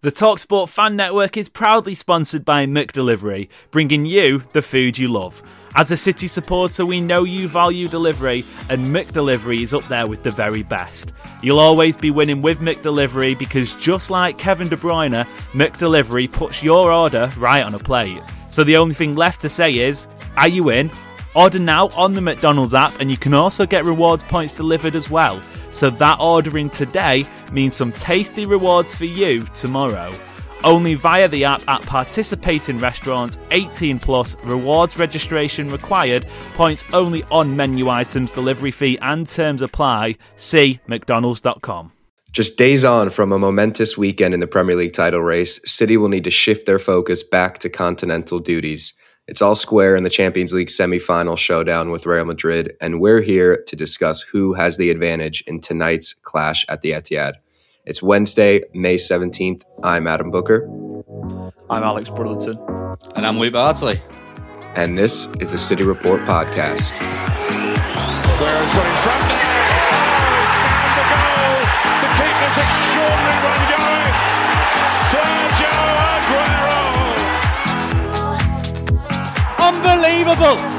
[0.00, 5.42] The TalkSport Fan Network is proudly sponsored by McDelivery, bringing you the food you love.
[5.74, 10.22] As a City supporter, we know you value delivery, and McDelivery is up there with
[10.22, 11.12] the very best.
[11.42, 16.92] You'll always be winning with McDelivery because just like Kevin De Bruyne, McDelivery puts your
[16.92, 18.22] order right on a plate.
[18.50, 20.92] So the only thing left to say is, are you in?
[21.38, 25.08] Order now on the McDonald's app, and you can also get rewards points delivered as
[25.08, 25.40] well.
[25.70, 30.12] So that ordering today means some tasty rewards for you tomorrow.
[30.64, 37.54] Only via the app at participating restaurants, 18 plus, rewards registration required, points only on
[37.54, 40.16] menu items, delivery fee and terms apply.
[40.38, 41.92] See McDonald's.com.
[42.32, 46.08] Just days on from a momentous weekend in the Premier League title race, City will
[46.08, 48.92] need to shift their focus back to continental duties.
[49.28, 53.62] It's all square in the Champions League semi-final showdown with Real Madrid, and we're here
[53.66, 57.34] to discuss who has the advantage in tonight's clash at the Etihad.
[57.84, 59.64] It's Wednesday, May 17th.
[59.84, 60.66] I'm Adam Booker.
[61.68, 62.58] I'm Alex Brotherton.
[63.16, 64.00] And I'm Luke Bartley.
[64.74, 66.98] And this is the City Report podcast.
[68.38, 68.98] Guerrero's got
[80.38, 80.78] Unbelievable.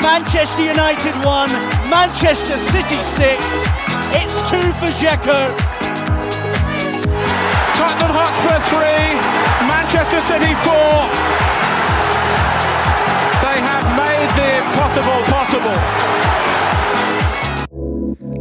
[0.00, 1.50] Manchester United 1,
[1.90, 3.44] Manchester City 6.
[4.14, 5.50] It's 2 for Dzeko.
[7.74, 8.86] Tottenham Hotspur 3,
[9.66, 10.72] Manchester City 4.
[13.42, 15.78] They have made the impossible possible.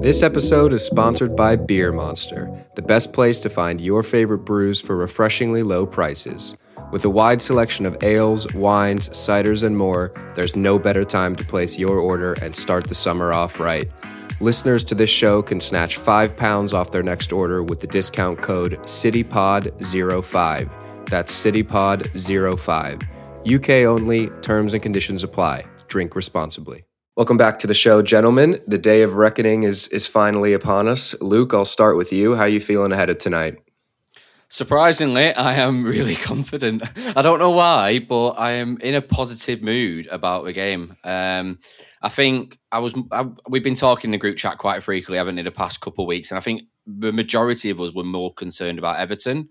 [0.02, 4.80] This episode is sponsored by Beer Monster, the best place to find your favorite brews
[4.80, 6.56] for refreshingly low prices.
[6.92, 11.44] With a wide selection of ales, wines, ciders, and more, there's no better time to
[11.44, 13.92] place your order and start the summer off right.
[14.40, 18.40] Listeners to this show can snatch five pounds off their next order with the discount
[18.40, 21.10] code CityPod05.
[21.10, 23.56] That's CityPod05.
[23.56, 25.66] UK only, terms and conditions apply.
[25.88, 26.86] Drink responsibly.
[27.16, 28.60] Welcome back to the show, gentlemen.
[28.68, 31.16] The day of reckoning is is finally upon us.
[31.22, 32.36] Luke, I'll start with you.
[32.36, 33.65] How you feeling ahead of tonight?
[34.56, 36.82] Surprisingly, I am really confident.
[37.14, 40.96] I don't know why, but I am in a positive mood about the game.
[41.04, 41.60] Um,
[42.02, 42.94] I think I was.
[43.12, 46.06] I, we've been talking in the group chat quite frequently, haven't we, the past couple
[46.06, 49.50] of weeks, and I think the majority of us were more concerned about Everton.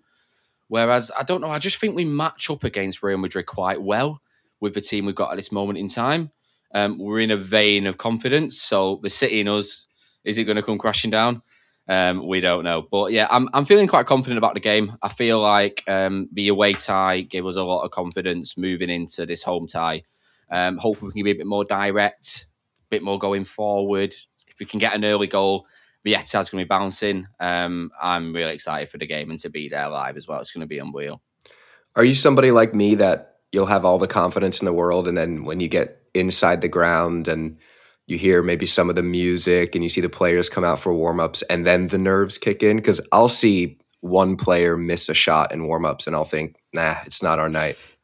[0.68, 1.50] Whereas I don't know.
[1.50, 4.22] I just think we match up against Real Madrid quite well
[4.60, 6.30] with the team we've got at this moment in time.
[6.74, 9.86] Um, we're in a vein of confidence, so the City in us
[10.24, 11.42] is it going to come crashing down?
[11.86, 14.96] Um, we don't know, but yeah, I'm I'm feeling quite confident about the game.
[15.02, 19.26] I feel like um, the away tie gave us a lot of confidence moving into
[19.26, 20.02] this home tie.
[20.50, 22.46] Um, hopefully, we can be a bit more direct,
[22.80, 24.14] a bit more going forward.
[24.46, 25.66] If we can get an early goal,
[26.04, 27.26] the Etihad's going to be bouncing.
[27.38, 30.40] Um, I'm really excited for the game and to be there live as well.
[30.40, 31.20] It's going to be unreal.
[31.96, 35.18] Are you somebody like me that you'll have all the confidence in the world, and
[35.18, 37.58] then when you get inside the ground and
[38.06, 40.92] you hear maybe some of the music and you see the players come out for
[40.92, 45.52] warm-ups and then the nerves kick in because I'll see one player miss a shot
[45.52, 47.96] in warm-ups and I'll think, nah, it's not our night.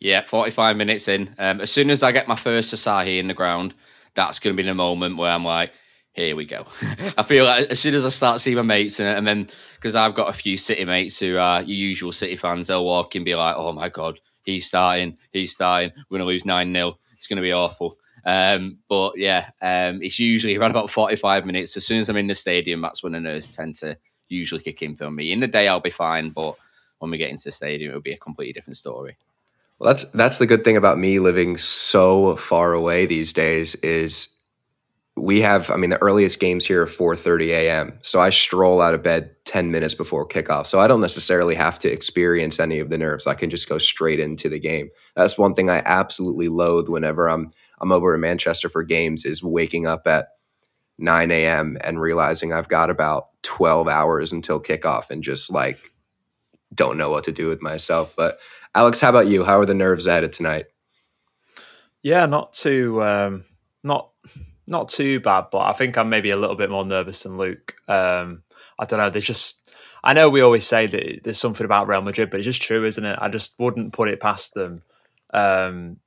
[0.00, 1.34] Yeah, 45 minutes in.
[1.38, 3.74] Um, as soon as I get my first Asahi in the ground,
[4.14, 5.72] that's going to be the moment where I'm like,
[6.12, 6.66] here we go.
[7.16, 9.94] I feel like as soon as I start seeing my mates, and, and then because
[9.94, 13.24] I've got a few City mates who are your usual City fans, they'll walk and
[13.24, 15.92] be like, oh my God, he's starting, he's starting.
[16.10, 16.98] We're going to lose 9 0.
[17.16, 17.98] It's going to be awful.
[18.24, 21.76] Um, but yeah, um, it's usually around about 45 minutes.
[21.76, 23.96] As soon as I'm in the stadium, that's when the nerves tend to
[24.28, 25.32] usually kick in for me.
[25.32, 26.54] In the day, I'll be fine, but
[26.98, 29.16] when we get into the stadium, it'll be a completely different story.
[29.78, 34.28] Well, that's that's the good thing about me living so far away these days is
[35.16, 37.98] we have I mean the earliest games here are 4:30 a.m.
[38.02, 40.66] So I stroll out of bed 10 minutes before kickoff.
[40.66, 43.26] So I don't necessarily have to experience any of the nerves.
[43.26, 44.88] I can just go straight into the game.
[45.14, 49.42] That's one thing I absolutely loathe whenever I'm I'm over in Manchester for games is
[49.42, 50.28] waking up at
[50.98, 51.76] 9 a.m.
[51.84, 55.78] and realizing I've got about 12 hours until kickoff and just like
[56.74, 58.14] don't know what to do with myself.
[58.16, 58.38] But
[58.74, 59.44] Alex, how about you?
[59.44, 60.66] How are the nerves ahead of tonight?
[62.02, 63.44] Yeah, not too um,
[63.84, 64.11] not
[64.66, 67.74] not too bad, but I think I'm maybe a little bit more nervous than Luke.
[67.88, 68.42] Um,
[68.78, 69.10] I don't know.
[69.10, 69.62] There's just
[70.04, 72.84] I know we always say that there's something about Real Madrid, but it's just true,
[72.84, 73.18] isn't it?
[73.20, 74.82] I just wouldn't put it past them.
[75.32, 75.98] Um,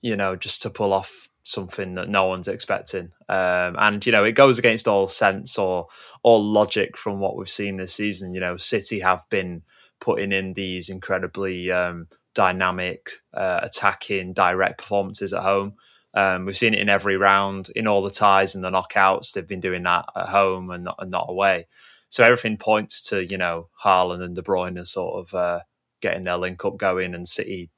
[0.00, 3.12] you know, just to pull off something that no one's expecting.
[3.28, 5.88] Um, and you know, it goes against all sense or
[6.22, 8.34] all logic from what we've seen this season.
[8.34, 9.62] You know, City have been
[10.00, 15.74] putting in these incredibly um, dynamic, uh, attacking, direct performances at home.
[16.14, 19.32] Um, we've seen it in every round, in all the ties and the knockouts.
[19.32, 21.66] They've been doing that at home and not, and not away.
[22.08, 25.60] So everything points to you know Haaland and De Bruyne sort of uh,
[26.00, 27.70] getting their link up going, and City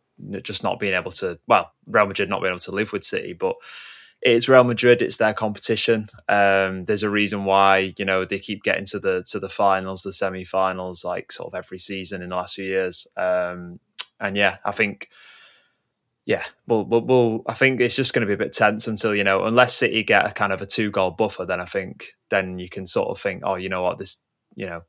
[0.42, 1.38] just not being able to.
[1.46, 3.54] Well, Real Madrid not being able to live with City, but
[4.22, 5.02] it's Real Madrid.
[5.02, 6.08] It's their competition.
[6.28, 10.02] Um, there's a reason why you know they keep getting to the to the finals,
[10.02, 13.06] the semi-finals, like sort of every season in the last few years.
[13.16, 13.78] Um,
[14.18, 15.10] and yeah, I think
[16.26, 19.14] yeah, we'll, we'll, we'll, I think it's just going to be a bit tense until
[19.14, 22.14] you know, unless City get a kind of a two goal buffer, then I think
[22.30, 24.22] then you can sort of think, oh, you know what, this,
[24.54, 24.82] you know,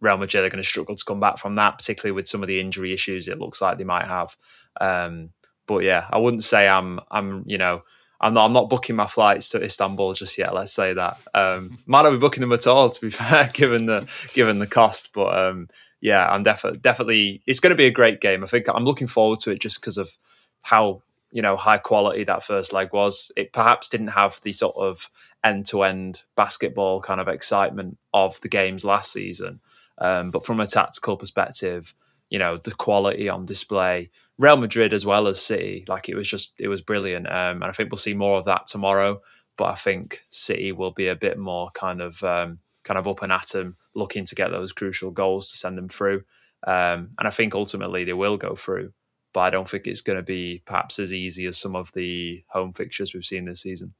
[0.00, 2.48] Real Madrid are going to struggle to come back from that, particularly with some of
[2.48, 4.36] the injury issues it looks like they might have.
[4.80, 5.30] Um,
[5.66, 7.82] but yeah, I wouldn't say I'm, I'm, you know,
[8.20, 10.54] I'm not, I'm not booking my flights to Istanbul just yet.
[10.54, 11.18] Let's say that.
[11.34, 14.66] Um, might not be booking them at all, to be fair, given the given the
[14.66, 15.12] cost.
[15.14, 15.68] But um,
[16.00, 17.42] yeah, I'm definitely definitely.
[17.46, 18.42] It's going to be a great game.
[18.42, 20.10] I think I'm looking forward to it just because of
[20.62, 21.02] how
[21.32, 23.30] you know high quality that first leg was.
[23.36, 25.10] It perhaps didn't have the sort of
[25.44, 29.60] end to end basketball kind of excitement of the games last season,
[29.98, 31.94] um, but from a tactical perspective,
[32.28, 34.10] you know the quality on display.
[34.38, 37.64] Real Madrid as well as City, like it was just it was brilliant, um, and
[37.64, 39.20] I think we'll see more of that tomorrow.
[39.56, 43.22] But I think City will be a bit more kind of um, kind of up
[43.22, 46.24] and at them, looking to get those crucial goals to send them through.
[46.66, 48.92] Um, and I think ultimately they will go through
[49.32, 52.44] but I don't think it's going to be perhaps as easy as some of the
[52.48, 53.94] home fixtures we've seen this season.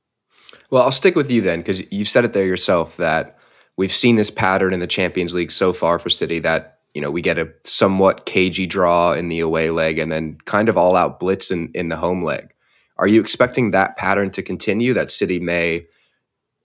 [0.71, 3.39] Well, I'll stick with you then because you've said it there yourself that
[3.77, 7.11] we've seen this pattern in the Champions League so far for City that you know
[7.11, 10.97] we get a somewhat cagey draw in the away leg and then kind of all
[10.97, 12.53] out blitz in, in the home leg.
[12.97, 14.93] Are you expecting that pattern to continue?
[14.93, 15.87] That City may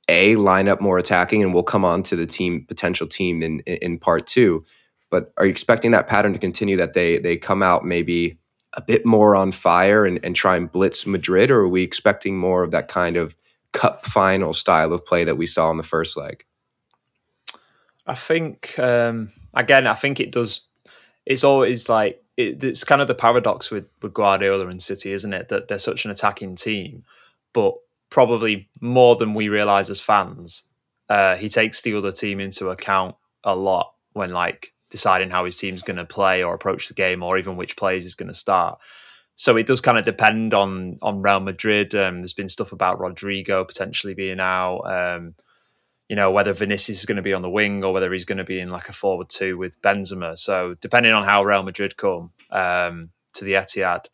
[0.08, 3.60] a line up more attacking, and we'll come on to the team potential team in
[3.62, 4.66] in part two.
[5.12, 6.78] But are you expecting that pattern to continue?
[6.78, 8.40] That they they come out maybe
[8.76, 12.38] a bit more on fire and, and try and blitz Madrid, or are we expecting
[12.38, 13.36] more of that kind of
[13.72, 16.46] cup final style of play that we saw in the first leg?
[18.08, 20.62] I think um, again, I think it does.
[21.26, 25.34] It's always like it, it's kind of the paradox with, with Guardiola and City, isn't
[25.34, 25.48] it?
[25.48, 27.04] That they're such an attacking team,
[27.54, 27.76] but
[28.10, 30.64] probably more than we realize as fans,
[31.10, 35.58] uh, he takes the other team into account a lot when like deciding how his
[35.58, 38.34] team's going to play or approach the game, or even which players he's going to
[38.34, 38.80] start.
[39.36, 41.94] So it does kind of depend on on Real Madrid.
[41.94, 44.84] Um, there's been stuff about Rodrygo potentially being out.
[44.84, 45.36] Um,
[46.08, 48.38] you know whether Vinicius is going to be on the wing or whether he's going
[48.38, 50.38] to be in like a forward two with Benzema.
[50.38, 54.06] So depending on how Real Madrid come um, to the Etihad,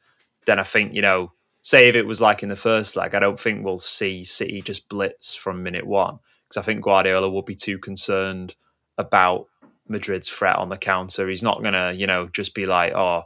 [0.48, 3.19] then I think you know, say if it was like in the first leg, I
[3.19, 6.18] don't think we'll see City just blitz from minute one
[6.48, 8.56] because I think Guardiola will be too concerned
[8.98, 9.48] about
[9.92, 11.28] Madrid's threat on the counter.
[11.28, 13.24] He's not going to, you know, just be like, oh,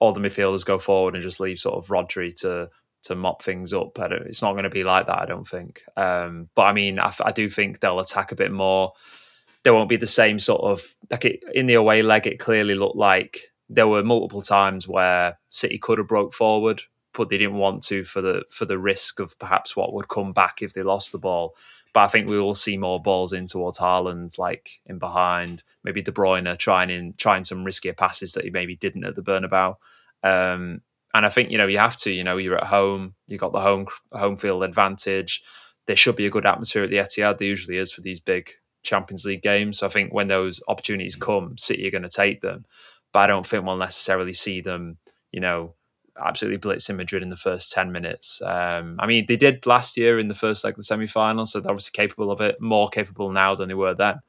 [0.00, 2.70] all the midfielders go forward and just leave sort of Rodri to
[3.04, 3.96] to mop things up.
[3.96, 5.84] it's not going to be like that, I don't think.
[5.96, 8.92] Um, but I mean, I, I, do think they'll attack a bit more.
[9.62, 12.26] There won't be the same sort of like it, in the away leg.
[12.26, 16.82] It clearly looked like there were multiple times where City could have broke forward,
[17.14, 20.32] but they didn't want to for the for the risk of perhaps what would come
[20.32, 21.54] back if they lost the ball.
[21.98, 26.00] But I think we will see more balls in towards Haaland, like in behind, maybe
[26.00, 29.74] De Bruyne trying in trying some riskier passes that he maybe didn't at the Bernabeu.
[30.22, 32.12] Um, and I think you know you have to.
[32.12, 35.42] You know, you're at home, you got the home home field advantage.
[35.88, 37.38] There should be a good atmosphere at the Etihad.
[37.38, 38.48] There usually is for these big
[38.84, 39.78] Champions League games.
[39.78, 42.64] So I think when those opportunities come, City are going to take them.
[43.12, 44.98] But I don't think we'll necessarily see them,
[45.32, 45.74] you know,
[46.24, 48.42] absolutely blitzing Madrid in the first 10 minutes.
[48.42, 51.46] Um, I mean, they did last year in the first leg of the semi final,
[51.46, 54.20] so they're obviously capable of it, more capable now than they were then.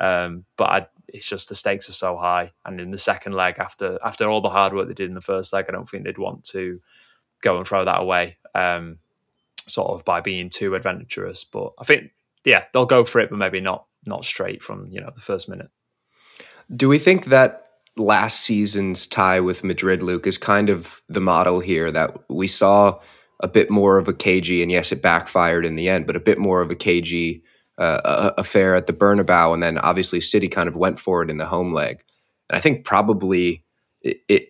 [0.00, 2.52] Um, but I, it's just the stakes are so high.
[2.64, 5.20] And in the second leg, after after all the hard work they did in the
[5.20, 6.80] first leg, I don't think they'd want to
[7.42, 8.98] go and throw that away, um,
[9.66, 11.44] sort of by being too adventurous.
[11.44, 12.10] But I think,
[12.44, 15.48] yeah, they'll go for it, but maybe not not straight from you know the first
[15.48, 15.70] minute.
[16.74, 17.65] Do we think that
[17.96, 22.98] last season's tie with Madrid, Luke, is kind of the model here that we saw
[23.40, 26.20] a bit more of a KG, and yes, it backfired in the end, but a
[26.20, 27.42] bit more of a KG
[27.78, 31.36] uh, affair at the Bernabeu, and then obviously City kind of went for it in
[31.36, 32.02] the home leg.
[32.48, 33.64] And I think probably
[34.02, 34.48] it, it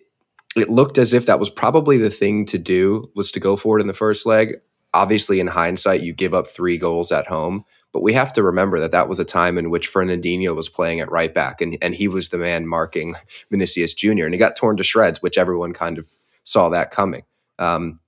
[0.55, 3.81] it looked as if that was probably the thing to do was to go forward
[3.81, 4.55] in the first leg.
[4.93, 7.63] Obviously, in hindsight, you give up three goals at home,
[7.97, 10.99] but we have to remember that that was a time in which Fernandinho was playing
[10.99, 13.15] at right back, and, and he was the man marking
[13.49, 14.25] Vinicius Jr.
[14.25, 16.07] and he got torn to shreds, which everyone kind of
[16.43, 17.23] saw that coming.
[17.57, 17.99] Um,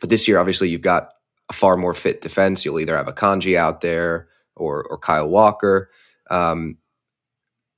[0.00, 1.14] but this year, obviously, you've got
[1.48, 2.64] a far more fit defense.
[2.64, 5.90] You'll either have Akanji out there or or Kyle Walker.
[6.30, 6.78] Um,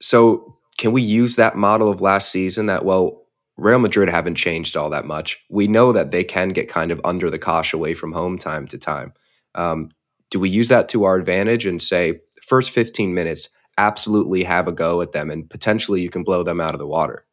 [0.03, 2.67] so, can we use that model of last season?
[2.67, 3.23] That well,
[3.57, 5.43] Real Madrid haven't changed all that much.
[5.49, 8.67] We know that they can get kind of under the cosh away from home time
[8.67, 9.15] to time.
[9.55, 9.93] Um,
[10.37, 14.73] do we use that to our advantage and say first 15 minutes absolutely have a
[14.73, 17.25] go at them and potentially you can blow them out of the water?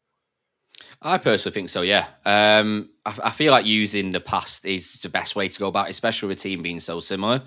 [1.01, 1.81] I personally think so.
[1.81, 5.67] Yeah, um, I, I, feel like using the past is the best way to go
[5.67, 7.43] about, it, especially with a team being so similar.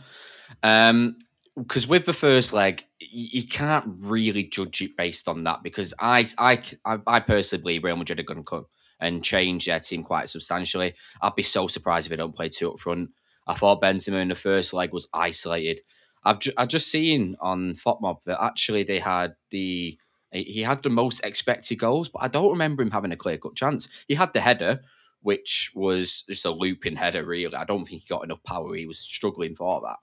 [0.63, 1.17] Um,
[1.57, 5.63] because with the first leg, you, you, can't really judge it based on that.
[5.63, 6.61] Because I, I,
[7.07, 8.67] I personally believe Real Madrid are going to come
[9.01, 10.93] and change their team quite substantially.
[11.23, 13.09] I'd be so surprised if they don't play two up front.
[13.47, 15.81] I thought Benzema in the first leg was isolated.
[16.25, 19.99] I've ju- I've just seen on FotMob that actually they had the
[20.33, 23.55] he had the most expected goals, but I don't remember him having a clear cut
[23.55, 23.89] chance.
[24.09, 24.81] He had the header,
[25.23, 27.25] which was just a looping header.
[27.25, 28.75] Really, I don't think he got enough power.
[28.75, 29.97] He was struggling for that.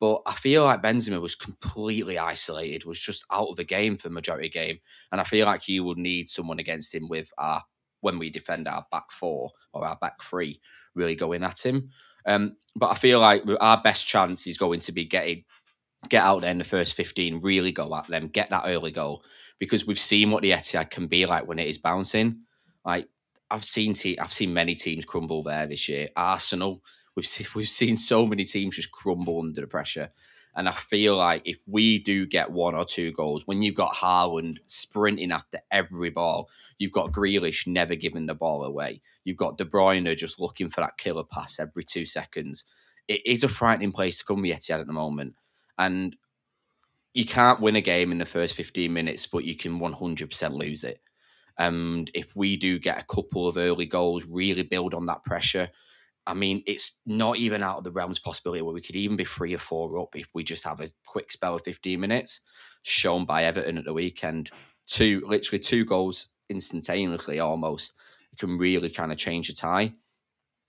[0.00, 4.08] But I feel like Benzema was completely isolated, was just out of the game for
[4.08, 4.78] the majority of the game.
[5.12, 7.62] And I feel like you would need someone against him with our,
[8.00, 10.58] when we defend our back four or our back three,
[10.94, 11.90] really going at him.
[12.26, 15.44] Um, but I feel like our best chance is going to be getting
[16.08, 19.22] get out there in the first 15, really go at them, get that early goal.
[19.58, 22.42] Because we've seen what the Etihad can be like when it is bouncing.
[22.84, 23.08] Like
[23.50, 26.08] I've seen te- I've seen many teams crumble there this year.
[26.16, 26.82] Arsenal,
[27.16, 30.10] We've seen, we've seen so many teams just crumble under the pressure.
[30.56, 33.94] And I feel like if we do get one or two goals, when you've got
[33.94, 39.58] Haaland sprinting after every ball, you've got Grealish never giving the ball away, you've got
[39.58, 42.64] De Bruyne just looking for that killer pass every two seconds.
[43.06, 45.34] It is a frightening place to come Etihad at the moment.
[45.78, 46.16] And
[47.14, 50.84] you can't win a game in the first 15 minutes, but you can 100% lose
[50.84, 51.00] it.
[51.58, 55.70] And if we do get a couple of early goals, really build on that pressure,
[56.30, 59.24] I mean, it's not even out of the realms possibility where we could even be
[59.24, 62.40] three or four up if we just have a quick spell of 15 minutes,
[62.82, 64.50] shown by Everton at the weekend.
[64.86, 67.94] Two, literally two goals instantaneously almost.
[68.38, 69.92] Can really kind of change the tie.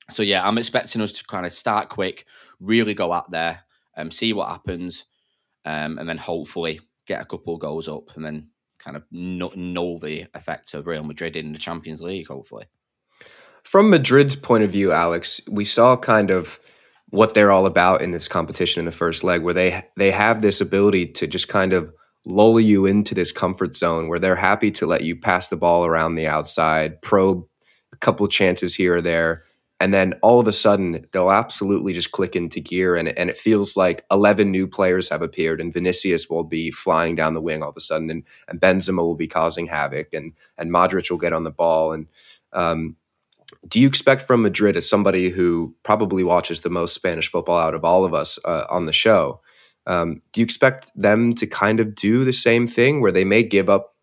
[0.10, 2.26] So, yeah, I'm expecting us to kind of start quick,
[2.60, 3.64] really go out there,
[3.96, 5.06] um, see what happens,
[5.64, 8.50] um, and then hopefully get a couple goals up and then
[8.80, 12.66] kind of null the effect of Real Madrid in the Champions League, hopefully.
[13.64, 16.60] From Madrid's point of view, Alex, we saw kind of
[17.10, 20.42] what they're all about in this competition in the first leg, where they they have
[20.42, 21.94] this ability to just kind of
[22.26, 25.86] lull you into this comfort zone where they're happy to let you pass the ball
[25.86, 27.44] around the outside, probe
[27.94, 29.44] a couple chances here or there,
[29.82, 33.36] and then all of a sudden they'll absolutely just click into gear and, and it
[33.36, 37.64] feels like 11 new players have appeared and Vinicius will be flying down the wing
[37.64, 41.18] all of a sudden and, and Benzema will be causing havoc and and Modric will
[41.18, 42.08] get on the ball and
[42.54, 42.96] um,
[43.68, 47.76] do you expect from Madrid, as somebody who probably watches the most Spanish football out
[47.76, 49.42] of all of us uh, on the show,
[49.86, 53.44] um, do you expect them to kind of do the same thing where they may
[53.44, 53.96] give up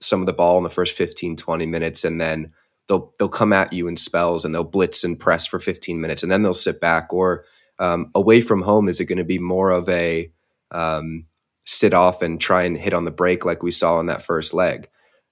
[0.00, 2.52] some of the ball in the first 15, 20 minutes and then
[2.88, 6.22] they'll they'll come at you in spells and they'll blitz and press for 15 minutes
[6.22, 7.12] and then they'll sit back?
[7.12, 7.44] Or
[7.78, 10.30] um, away from home, is it going to be more of a
[10.70, 11.26] um,
[11.64, 14.54] sit off and try and hit on the break like we saw in that first
[14.54, 14.88] leg?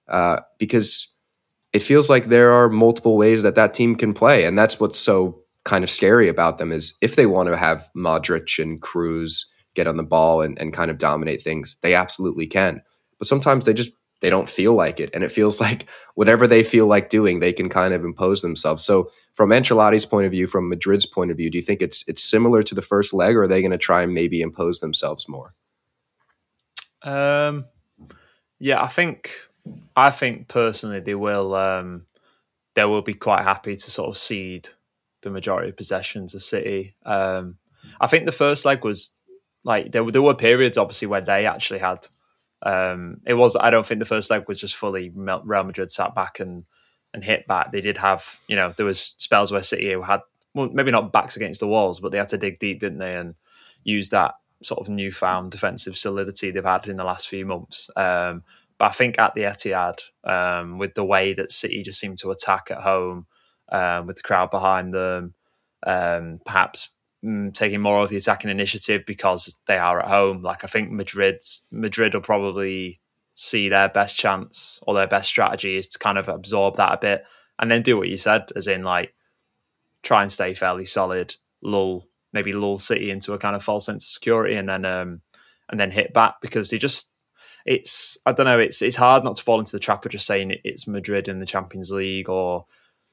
[0.07, 1.07] Uh, because
[1.73, 4.99] it feels like there are multiple ways that that team can play, and that's what's
[4.99, 9.45] so kind of scary about them is if they want to have Modric and Kroos
[9.75, 12.81] get on the ball and, and kind of dominate things, they absolutely can.
[13.19, 16.63] But sometimes they just they don't feel like it, and it feels like whatever they
[16.63, 18.83] feel like doing, they can kind of impose themselves.
[18.83, 22.03] So, from Ancelotti's point of view, from Madrid's point of view, do you think it's
[22.07, 24.79] it's similar to the first leg, or are they going to try and maybe impose
[24.79, 25.53] themselves more?
[27.03, 27.65] Um,
[28.59, 29.31] yeah, I think
[29.95, 32.05] I think personally they will um,
[32.75, 34.69] they will be quite happy to sort of cede
[35.21, 36.95] the majority of possessions of City.
[37.05, 37.57] Um,
[37.99, 39.15] I think the first leg was
[39.63, 42.07] like there, there were periods obviously where they actually had
[42.63, 46.15] um, it was I don't think the first leg was just fully Real Madrid sat
[46.15, 46.65] back and
[47.13, 47.71] and hit back.
[47.71, 50.21] They did have you know there was spells where City had
[50.53, 53.15] well, maybe not backs against the walls, but they had to dig deep, didn't they,
[53.15, 53.35] and
[53.83, 57.89] use that sort of newfound defensive solidity they've had in the last few months.
[57.95, 58.43] Um,
[58.79, 62.31] but I think at the Etihad, um, with the way that City just seem to
[62.31, 63.27] attack at home,
[63.71, 65.35] um, with the crowd behind them,
[65.85, 66.89] um, perhaps
[67.23, 70.41] mm, taking more of the attacking initiative because they are at home.
[70.41, 73.01] Like I think Madrid's Madrid will probably
[73.35, 76.97] see their best chance or their best strategy is to kind of absorb that a
[76.97, 77.25] bit
[77.59, 79.13] and then do what you said, as in like
[80.01, 84.05] try and stay fairly solid, lull maybe lull City into a kind of false sense
[84.05, 85.21] of security, and then um,
[85.69, 87.08] and then hit back because they just
[87.65, 90.25] it's I don't know it's it's hard not to fall into the trap of just
[90.25, 92.65] saying it's Madrid in the Champions League or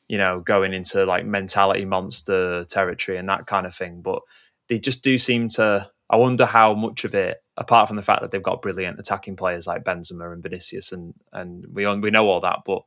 [0.08, 4.22] you know going into like mentality monster territory and that kind of thing, but
[4.68, 5.90] they just do seem to.
[6.08, 9.34] I wonder how much of it, apart from the fact that they've got brilliant attacking
[9.34, 12.82] players like Benzema and Vinicius, and and we we know all that, but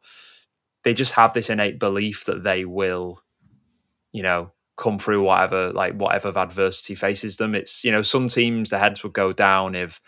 [0.83, 3.21] they just have this innate belief that they will,
[4.13, 7.53] you know, come through whatever like whatever adversity faces them.
[7.53, 9.99] It's you know some teams the heads would go down if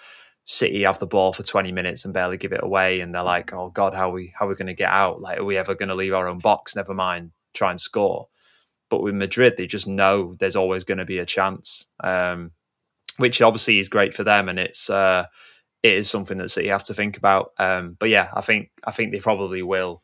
[0.46, 3.54] City have the ball for 20 minutes and barely give it away, and they're like,
[3.54, 5.22] oh god, how are we how are we going to get out?
[5.22, 6.76] Like, are we ever going to leave our own box?
[6.76, 8.28] Never mind, try and score.
[8.90, 12.52] But with Madrid, they just know there's always going to be a chance, um,
[13.18, 15.28] which obviously is great for them, and it's uh,
[15.84, 17.52] it is something that City have to think about.
[17.58, 20.02] Um, but yeah, I think I think they probably will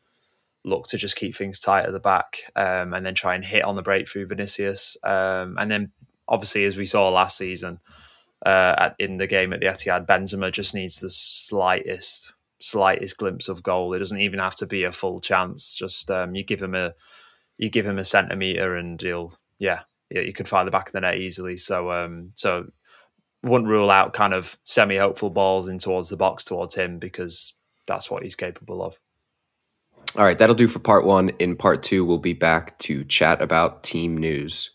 [0.64, 3.64] look to just keep things tight at the back um, and then try and hit
[3.64, 4.96] on the breakthrough Vinicius.
[5.02, 5.92] Um, and then
[6.28, 7.80] obviously, as we saw last season
[8.44, 13.48] uh, at, in the game at the Etihad, Benzema just needs the slightest slightest glimpse
[13.48, 13.94] of goal.
[13.94, 15.74] It doesn't even have to be a full chance.
[15.74, 16.94] Just um, you give him a
[17.56, 21.00] you give him a centimeter and he'll yeah, you could find the back of the
[21.00, 21.56] net easily.
[21.56, 22.66] So um, so
[23.42, 27.54] wouldn't rule out kind of semi hopeful balls in towards the box towards him because
[27.86, 28.98] that's what he's capable of.
[30.16, 31.30] All right, that'll do for part one.
[31.38, 34.70] In part two, we'll be back to chat about team news.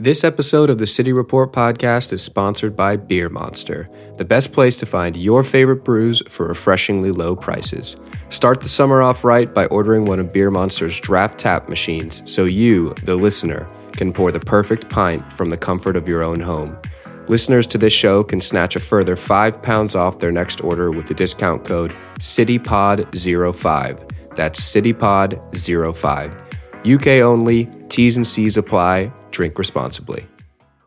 [0.00, 4.78] This episode of the City Report podcast is sponsored by Beer Monster, the best place
[4.78, 7.96] to find your favorite brews for refreshingly low prices.
[8.30, 12.46] Start the summer off right by ordering one of Beer Monster's draft tap machines so
[12.46, 16.78] you, the listener, can pour the perfect pint from the comfort of your own home.
[17.28, 21.08] Listeners to this show can snatch a further five pounds off their next order with
[21.08, 24.34] the discount code CityPod05.
[24.34, 26.49] That's CityPod05.
[26.86, 29.12] UK only, T's and C's apply.
[29.30, 30.24] Drink responsibly.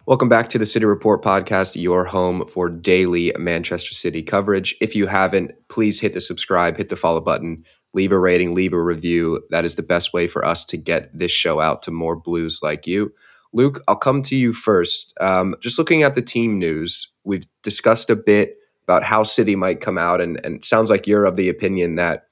[0.07, 4.75] Welcome back to the City Report podcast, your home for daily Manchester City coverage.
[4.81, 8.73] If you haven't, please hit the subscribe, hit the follow button, leave a rating, leave
[8.73, 9.43] a review.
[9.51, 12.61] That is the best way for us to get this show out to more blues
[12.63, 13.13] like you.
[13.53, 15.13] Luke, I'll come to you first.
[15.21, 19.79] Um, just looking at the team news, we've discussed a bit about how City might
[19.79, 22.25] come out, and, and sounds like you're of the opinion that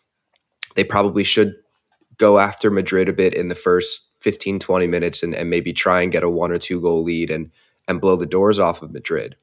[0.75, 1.53] they probably should
[2.21, 6.01] go after Madrid a bit in the first 15, 20 minutes and, and maybe try
[6.01, 7.49] and get a one or two goal lead and,
[7.87, 9.35] and blow the doors off of Madrid.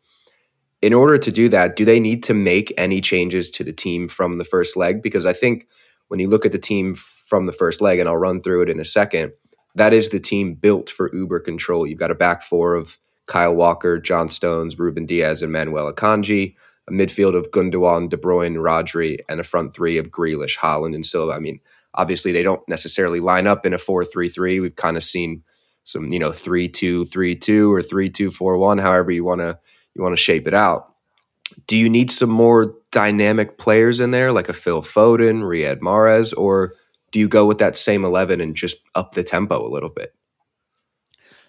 [0.81, 4.07] In order to do that, do they need to make any changes to the team
[4.07, 5.03] from the first leg?
[5.03, 5.67] Because I think
[6.07, 8.71] when you look at the team from the first leg, and I'll run through it
[8.71, 9.33] in a second,
[9.75, 11.85] that is the team built for uber control.
[11.85, 16.55] You've got a back four of Kyle Walker, John Stones, Ruben Dias, and Manuel Akanji,
[16.89, 21.05] a midfield of Gundogan, De Bruyne, Rodri, and a front three of Grealish, Haaland, and
[21.05, 21.33] Silva.
[21.33, 21.59] I mean,
[21.95, 24.61] obviously they don't necessarily line up in a 4-3-3.
[24.61, 25.43] We've kind of seen
[25.85, 29.59] some, you know, 3-2-3-2 or 3-2-4-1, however you want to
[29.95, 30.95] you want to shape it out.
[31.67, 36.33] Do you need some more dynamic players in there like a Phil Foden, Riyad Mahrez
[36.37, 36.75] or
[37.11, 40.15] do you go with that same 11 and just up the tempo a little bit?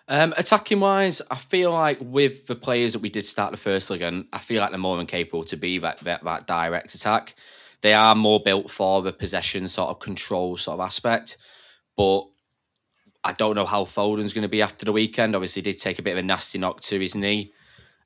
[0.08, 3.91] Um, attacking wise, I feel like with the players that we did start the first
[3.91, 6.95] leg, and I feel like they're more than capable to be that, that, that direct
[6.95, 7.36] attack.
[7.81, 11.37] They are more built for the possession sort of control sort of aspect,
[11.95, 12.25] but
[13.23, 15.35] I don't know how Foden's going to be after the weekend.
[15.35, 17.53] Obviously, did take a bit of a nasty knock to his knee.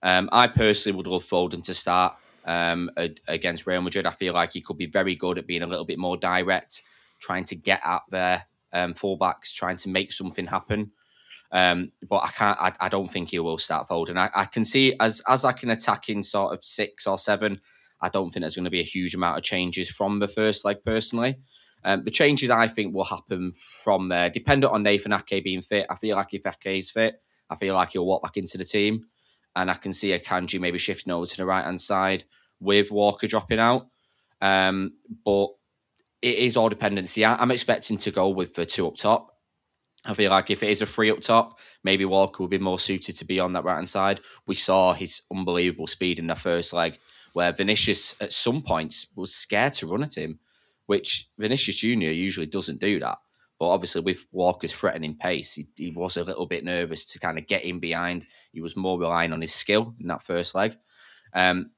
[0.02, 2.90] Um, I personally would love Foden to start um,
[3.28, 4.06] against Real Madrid.
[4.06, 6.84] I feel like he could be very good at being a little bit more direct
[7.24, 10.92] trying to get at their um, fullbacks, trying to make something happen.
[11.52, 12.60] Um, but I can't.
[12.60, 14.18] I, I, don't think he will start Foden.
[14.18, 17.62] I, I can see as as I can attack in sort of six or seven.
[18.04, 20.66] I don't think there's going to be a huge amount of changes from the first
[20.66, 20.78] leg.
[20.86, 21.38] Personally,
[21.86, 25.88] um, the changes I think will happen from there, dependent on Nathan Ake being fit.
[25.90, 27.16] I feel like if Ake is fit,
[27.50, 29.06] I feel like he'll walk back into the team,
[29.56, 32.26] and I can see Akanji maybe shifting over to the right hand side
[32.60, 33.88] with Walker dropping out.
[34.42, 35.52] Um, but
[36.22, 37.24] it is all dependency.
[37.24, 39.38] I, am expecting to go with the two up top.
[40.06, 42.80] I feel like if it is a three up top, maybe Walker would be more
[42.80, 44.20] suited to be on that right hand side.
[44.46, 47.00] We saw his unbelievable speed in the first leg,
[47.34, 50.40] where Vinicius at some points was scared to run at him,
[50.86, 53.18] which Vinicius Junior usually doesn't do that.
[53.60, 57.38] But obviously, with Walker's threatening pace, he, he was a little bit nervous to kind
[57.38, 58.26] of get in behind.
[58.52, 60.76] He was more relying on his skill in that first leg.
[61.34, 61.72] Um,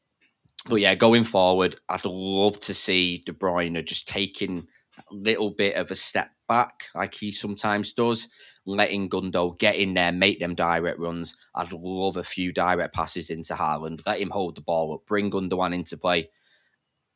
[0.67, 5.75] but yeah, going forward, I'd love to see De Bruyne just taking a little bit
[5.75, 8.29] of a step back, like he sometimes does,
[8.65, 11.37] letting Gundo get in there, make them direct runs.
[11.53, 15.31] I'd love a few direct passes into Haaland, let him hold the ball up, bring
[15.31, 16.29] Gundogan into play.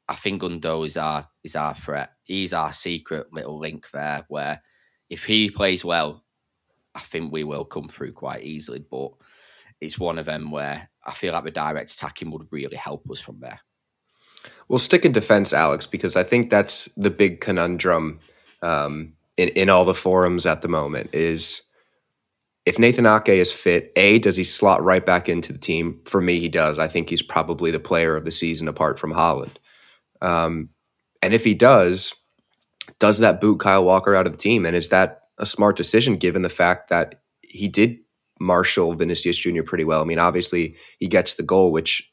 [0.08, 2.12] I think Gundo is our is our threat.
[2.24, 4.26] He's our secret little link there.
[4.28, 4.62] Where
[5.10, 6.24] if he plays well,
[6.96, 8.80] I think we will come through quite easily.
[8.80, 9.12] But
[9.80, 13.20] it's one of them where I feel like the direct attacking would really help us
[13.20, 13.60] from there.
[14.68, 18.20] We'll stick in defense, Alex, because I think that's the big conundrum
[18.62, 21.10] um, in in all the forums at the moment.
[21.14, 21.62] Is
[22.66, 26.02] if Nathan Ake is fit, A, does he slot right back into the team?
[26.06, 26.78] For me, he does.
[26.78, 29.56] I think he's probably the player of the season apart from Haaland.
[30.22, 30.70] Um,
[31.22, 32.14] and if he does,
[33.00, 34.66] does that boot Kyle Walker out of the team?
[34.66, 37.98] And is that a smart decision given the fact that he did
[38.40, 39.64] marshal Vinicius Jr.
[39.64, 40.02] pretty well?
[40.02, 42.12] I mean, obviously, he gets the goal, which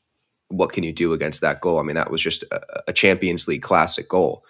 [0.48, 1.80] what can you do against that goal?
[1.80, 4.44] I mean, that was just a, a Champions League classic goal.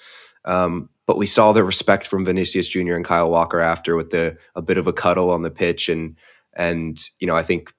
[0.44, 2.94] Um, but we saw the respect from Vinicius Jr.
[2.94, 6.16] and Kyle Walker after with the a bit of a cuddle on the pitch, and
[6.54, 7.72] and you know I think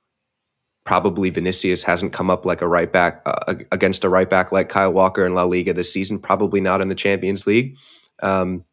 [0.85, 4.69] probably Vinicius hasn't come up like a right back uh, against a right back like
[4.69, 6.17] Kyle Walker in La Liga this season.
[6.17, 7.77] Probably not in the Champions League.
[8.23, 8.63] Um,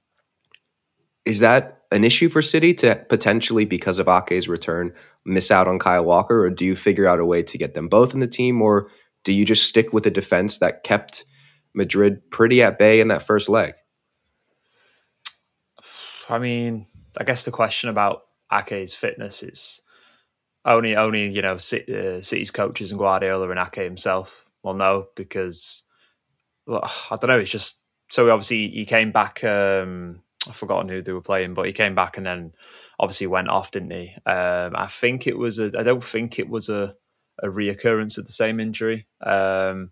[1.25, 4.93] is that an issue for City to potentially, because of Ake's return,
[5.25, 7.88] miss out on Kyle Walker, or do you figure out a way to get them
[7.88, 8.88] both in the team, or
[9.25, 11.25] do you just stick with a defense that kept
[11.75, 13.75] Madrid pretty at bay in that first leg?
[16.29, 16.87] I mean,
[17.19, 19.83] I guess the question about Ake's fitness is
[20.65, 25.85] only only you know uh, City's coaches and Guardiola and Ake himself will know because
[26.67, 27.39] well, I don't know.
[27.39, 29.45] It's just so obviously he came back.
[29.45, 32.53] Um, I've forgotten who they were playing, but he came back and then
[32.99, 34.15] obviously went off, didn't he?
[34.27, 35.71] Um, I think it was a.
[35.79, 36.97] I don't think it was a
[37.43, 39.07] a reoccurrence of the same injury.
[39.21, 39.91] Um,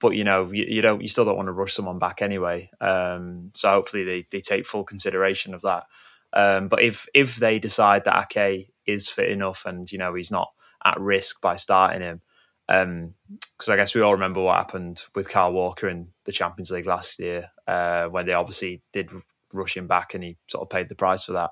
[0.00, 2.70] but you know, you, you, don't, you still don't want to rush someone back anyway.
[2.80, 5.84] Um, so hopefully they, they take full consideration of that.
[6.32, 10.30] Um, but if if they decide that Ake is fit enough and you know he's
[10.30, 10.50] not
[10.84, 12.20] at risk by starting him,
[12.66, 16.70] because um, I guess we all remember what happened with Kyle Walker in the Champions
[16.70, 19.10] League last year uh, when they obviously did
[19.54, 21.50] rush him back and he sort of paid the price for that.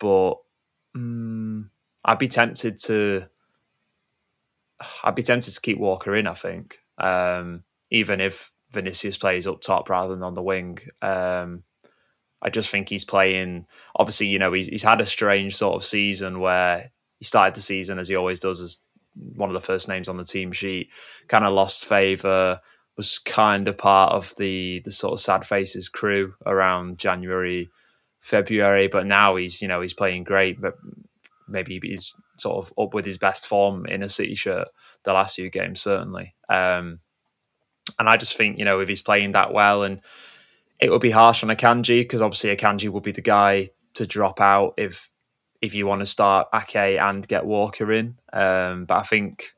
[0.00, 0.36] But
[0.94, 1.70] um,
[2.04, 3.26] I'd be tempted to.
[5.04, 6.26] I'd be tempted to keep Walker in.
[6.26, 10.78] I think, um, even if Vinicius plays up top rather than on the wing.
[11.00, 11.62] Um,
[12.40, 13.66] I just think he's playing.
[13.96, 17.62] Obviously, you know, he's he's had a strange sort of season where he started the
[17.62, 18.78] season as he always does as
[19.14, 20.88] one of the first names on the team sheet.
[21.28, 22.60] Kind of lost favour.
[22.96, 27.70] Was kind of part of the the sort of sad faces crew around January,
[28.20, 30.60] February, but now he's you know he's playing great.
[30.60, 30.74] But
[31.48, 34.68] maybe he's sort of up with his best form in a City shirt
[35.04, 36.34] the last few games certainly.
[36.48, 37.00] Um,
[37.98, 40.00] and I just think you know if he's playing that well and
[40.80, 44.40] it would be harsh on Akanji because obviously Akanji would be the guy to drop
[44.40, 45.10] out if
[45.60, 48.16] if you want to start Ake and get Walker in.
[48.32, 49.54] Um, but I think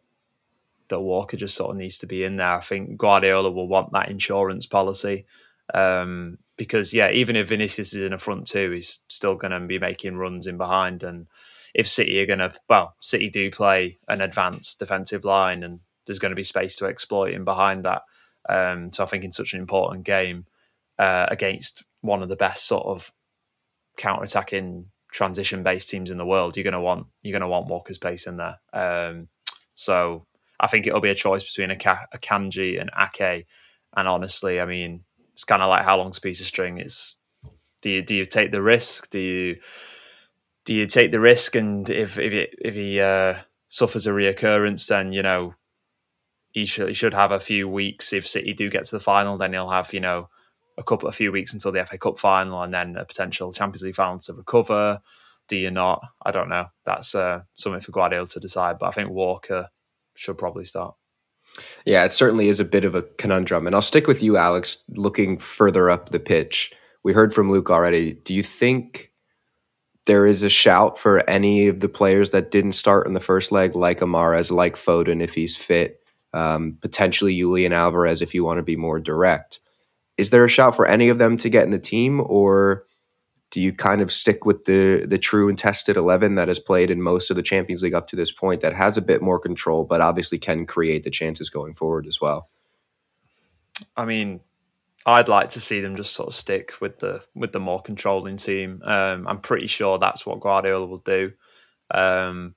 [0.88, 2.54] that Walker just sort of needs to be in there.
[2.54, 5.26] I think Guardiola will want that insurance policy
[5.74, 9.60] um, because yeah, even if Vinicius is in the front two, he's still going to
[9.60, 11.02] be making runs in behind.
[11.02, 11.26] And
[11.74, 16.18] if City are going to, well, City do play an advanced defensive line, and there's
[16.18, 18.02] going to be space to exploit in behind that.
[18.48, 20.46] Um, so I think in such an important game
[20.98, 23.12] uh, against one of the best sort of
[23.96, 28.26] counter-attacking transition-based teams in the world, you're going to want you're to want Walker's pace
[28.26, 28.58] in there.
[28.72, 29.28] Um,
[29.74, 30.26] so
[30.58, 33.46] I think it'll be a choice between a, Akanji and Ake.
[33.96, 36.78] And honestly, I mean, it's kind of like how long's a piece of string.
[36.78, 37.16] It's
[37.82, 39.10] do you do you take the risk?
[39.10, 39.56] Do you
[40.64, 41.56] do you take the risk?
[41.56, 43.36] And if if it, if he uh,
[43.68, 45.54] suffers a reoccurrence, then you know
[46.50, 48.12] he should he should have a few weeks.
[48.12, 50.28] If City do get to the final, then he'll have you know
[50.78, 53.82] a couple a few weeks until the FA Cup final and then a potential Champions
[53.82, 55.00] League final to recover.
[55.48, 56.02] Do you not?
[56.24, 56.66] I don't know.
[56.84, 58.78] That's uh, something for Guardiola to decide.
[58.78, 59.68] But I think Walker
[60.14, 60.94] should probably start.
[61.84, 63.66] Yeah, it certainly is a bit of a conundrum.
[63.66, 66.72] And I'll stick with you, Alex, looking further up the pitch.
[67.02, 68.12] We heard from Luke already.
[68.12, 69.12] Do you think
[70.06, 73.52] there is a shout for any of the players that didn't start in the first
[73.52, 75.99] leg, like Mahrez, like Foden, if he's fit,
[76.32, 79.60] um, potentially Julian Alvarez, if you want to be more direct?
[80.20, 82.84] is there a shout for any of them to get in the team, or
[83.50, 86.90] do you kind of stick with the the true and tested eleven that has played
[86.90, 89.38] in most of the Champions League up to this point, that has a bit more
[89.38, 92.48] control, but obviously can create the chances going forward as well?
[93.96, 94.40] I mean,
[95.06, 98.36] I'd like to see them just sort of stick with the with the more controlling
[98.36, 98.82] team.
[98.84, 101.32] Um, I'm pretty sure that's what Guardiola will do.
[101.92, 102.54] Um,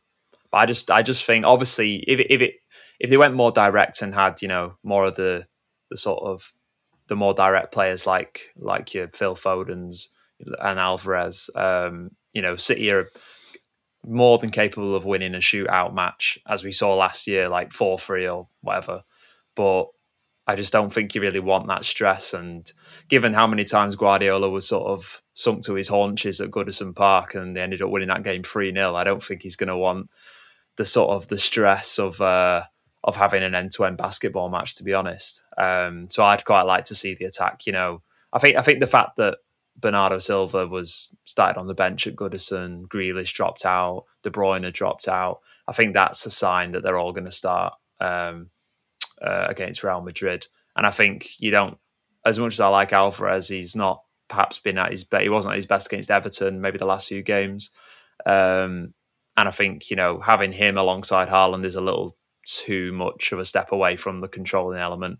[0.54, 2.54] but I just I just think obviously if it, if it
[3.00, 5.48] if they went more direct and had you know more of the
[5.89, 6.54] the sort of
[7.08, 11.50] the more direct players like like your Phil Foden's and Alvarez.
[11.56, 13.10] Um, you know, City are
[14.06, 17.98] more than capable of winning a shootout match, as we saw last year, like four
[17.98, 19.02] three or whatever.
[19.56, 19.88] But
[20.46, 22.32] I just don't think you really want that stress.
[22.32, 22.72] And
[23.08, 27.34] given how many times Guardiola was sort of sunk to his haunches at Goodison Park
[27.34, 29.78] and they ended up winning that game 3 0, I don't think he's going to
[29.78, 30.10] want
[30.78, 32.64] the sort of the stress of uh,
[33.04, 35.44] of having an end to end basketball match, to be honest.
[35.58, 37.66] Um, so I'd quite like to see the attack.
[37.66, 39.38] You know, I think I think the fact that
[39.76, 45.08] Bernardo Silva was started on the bench at Goodison, Grealish dropped out, De Bruyne dropped
[45.08, 45.40] out.
[45.68, 48.50] I think that's a sign that they're all going to start um,
[49.22, 50.48] uh, against Real Madrid.
[50.76, 51.78] And I think you don't,
[52.26, 55.24] as much as I like Alvarez, he's not perhaps been at his best.
[55.24, 57.72] He wasn't at his best against Everton, maybe the last few games.
[58.26, 58.94] Um,
[59.38, 62.15] and I think you know having him alongside Haaland is a little
[62.46, 65.19] too much of a step away from the controlling element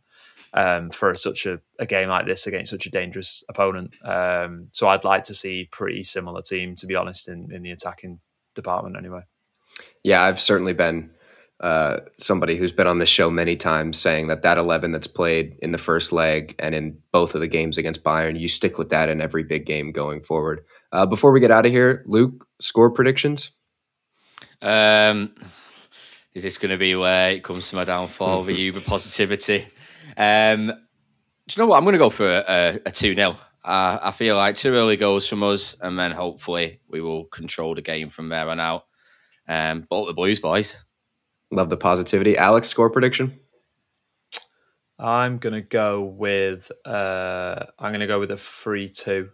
[0.54, 3.96] um, for such a, a, game like this against such a dangerous opponent.
[4.04, 7.72] Um, so I'd like to see pretty similar team, to be honest, in, in the
[7.72, 8.20] attacking
[8.54, 9.22] department anyway.
[10.04, 11.10] Yeah, I've certainly been
[11.60, 15.58] uh, somebody who's been on this show many times saying that that 11 that's played
[15.62, 18.90] in the first leg and in both of the games against Bayern, you stick with
[18.90, 20.66] that in every big game going forward.
[20.92, 23.52] Uh, before we get out of here, Luke, score predictions?
[24.64, 25.36] Um,
[26.34, 29.66] is this going to be where it comes to my downfall, the Uber positivity?
[30.18, 30.74] Um, do
[31.56, 31.78] you know what?
[31.78, 33.38] I'm going to go for a, a 2 0.
[33.64, 37.76] Uh, I feel like two early goals from us, and then hopefully we will control
[37.76, 38.86] the game from there on out.
[39.48, 40.84] Um, bolt the Blues, boys.
[41.52, 42.38] Love the positivity.
[42.38, 43.40] Alex, score prediction?
[45.00, 49.30] I'm gonna go with uh, I'm gonna go with a three two.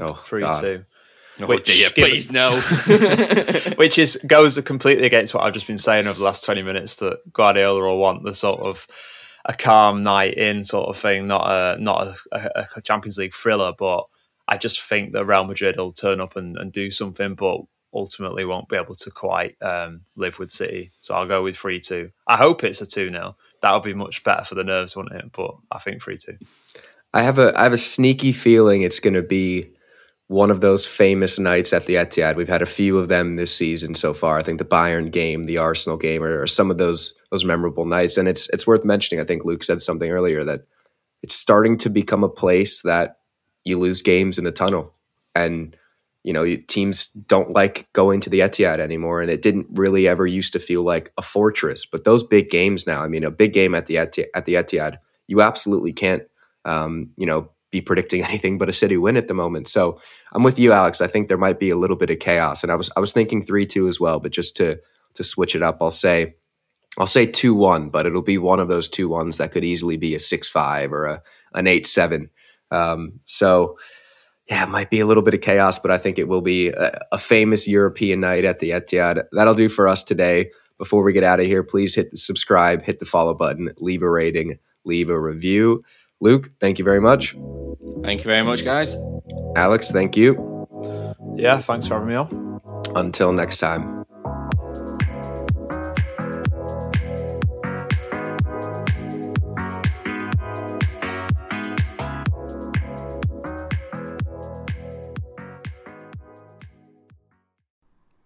[0.00, 0.60] Oh, three God.
[0.60, 0.84] two.
[1.40, 2.52] Oh, which, dear, please no.
[3.76, 6.96] which is goes completely against what I've just been saying over the last twenty minutes
[6.96, 8.86] that Guardiola will want the sort of
[9.44, 13.72] a calm night in sort of thing, not a not a, a Champions League thriller.
[13.76, 14.04] But
[14.46, 17.60] I just think that Real Madrid will turn up and, and do something, but
[17.92, 20.92] ultimately won't be able to quite um, live with City.
[21.00, 22.10] So I'll go with three two.
[22.26, 25.16] I hope it's a two 0 That would be much better for the nerves, wouldn't
[25.16, 25.32] it?
[25.32, 26.38] But I think three two.
[27.14, 29.70] I have a I have a sneaky feeling it's going to be
[30.28, 32.36] one of those famous nights at the Etihad.
[32.36, 34.38] We've had a few of them this season so far.
[34.38, 38.16] I think the Bayern game, the Arsenal game, or, some of those those memorable nights.
[38.16, 39.22] And it's it's worth mentioning.
[39.22, 40.66] I think Luke said something earlier that
[41.22, 43.18] it's starting to become a place that
[43.64, 44.94] you lose games in the tunnel,
[45.34, 45.74] and
[46.24, 49.22] you know teams don't like going to the Etihad anymore.
[49.22, 51.86] And it didn't really ever used to feel like a fortress.
[51.86, 54.54] But those big games now, I mean, a big game at the Etihad, at the
[54.54, 56.24] Etihad, you absolutely can't,
[56.66, 59.68] um, you know be predicting anything but a City win at the moment.
[59.68, 60.00] So
[60.32, 61.00] I'm with you, Alex.
[61.00, 63.12] I think there might be a little bit of chaos, and I was I was
[63.12, 64.20] thinking three two as well.
[64.20, 64.78] But just to
[65.14, 66.34] to switch it up, I'll say
[66.98, 69.96] I'll say two one, but it'll be one of those two ones that could easily
[69.96, 71.22] be a six five or a
[71.54, 72.30] an eight seven.
[72.70, 73.78] Um, so
[74.48, 76.68] yeah, it might be a little bit of chaos, but I think it will be
[76.68, 79.24] a, a famous European night at the Etihad.
[79.32, 80.50] That'll do for us today.
[80.78, 84.00] Before we get out of here, please hit the subscribe, hit the follow button, leave
[84.00, 85.82] a rating, leave a review.
[86.20, 87.36] Luke, thank you very much.
[88.02, 88.96] Thank you very much, guys.
[89.56, 90.66] Alex, thank you.
[91.36, 92.60] Yeah, thanks for having me on.
[92.96, 93.98] Until next time.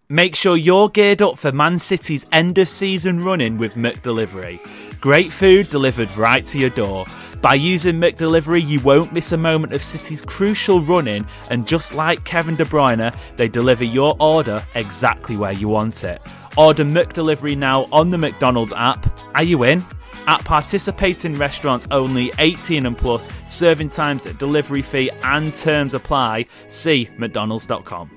[0.09, 4.59] Make sure you're geared up for Man City's end of season running with McDelivery.
[5.01, 7.07] Great food delivered right to your door.
[7.43, 12.23] By using McDelivery, you won't miss a moment of City's crucial running, and just like
[12.23, 16.21] Kevin De Bruyne, they deliver your order exactly where you want it.
[16.55, 19.05] Order McDelivery now on the McDonald's app.
[19.35, 19.83] Are you in?
[20.25, 26.45] At participating restaurants only 18 and plus, serving times, delivery fee, and terms apply.
[26.69, 28.09] See McDonald's.com.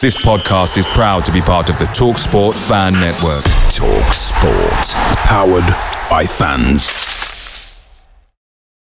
[0.00, 3.42] This podcast is proud to be part of the TalkSport Fan Network.
[3.72, 5.16] Talk Sport.
[5.26, 7.13] Powered by fans.